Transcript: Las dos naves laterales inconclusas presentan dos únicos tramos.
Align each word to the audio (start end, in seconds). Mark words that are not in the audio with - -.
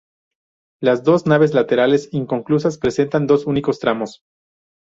Las 0.81 1.03
dos 1.03 1.27
naves 1.27 1.53
laterales 1.53 2.09
inconclusas 2.11 2.79
presentan 2.79 3.27
dos 3.27 3.45
únicos 3.45 3.77
tramos. 3.79 4.23